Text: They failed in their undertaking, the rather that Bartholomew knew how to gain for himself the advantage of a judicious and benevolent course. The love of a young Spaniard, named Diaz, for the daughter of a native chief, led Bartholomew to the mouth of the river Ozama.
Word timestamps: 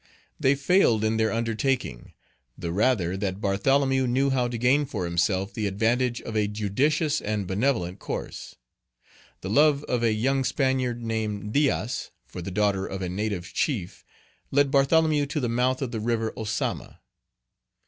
They 0.39 0.55
failed 0.55 1.03
in 1.03 1.17
their 1.17 1.31
undertaking, 1.31 2.13
the 2.57 2.71
rather 2.71 3.15
that 3.17 3.39
Bartholomew 3.39 4.07
knew 4.07 4.31
how 4.31 4.47
to 4.47 4.57
gain 4.57 4.87
for 4.87 5.05
himself 5.05 5.53
the 5.53 5.67
advantage 5.67 6.21
of 6.23 6.35
a 6.35 6.47
judicious 6.47 7.21
and 7.21 7.45
benevolent 7.45 7.99
course. 7.99 8.55
The 9.41 9.51
love 9.51 9.83
of 9.83 10.01
a 10.01 10.11
young 10.11 10.43
Spaniard, 10.43 11.03
named 11.03 11.53
Diaz, 11.53 12.09
for 12.25 12.41
the 12.41 12.49
daughter 12.49 12.87
of 12.87 13.03
a 13.03 13.09
native 13.09 13.53
chief, 13.53 14.03
led 14.49 14.71
Bartholomew 14.71 15.27
to 15.27 15.39
the 15.39 15.47
mouth 15.47 15.83
of 15.83 15.91
the 15.91 15.99
river 15.99 16.33
Ozama. 16.35 16.97